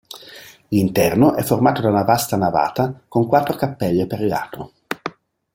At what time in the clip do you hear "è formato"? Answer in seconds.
1.35-1.79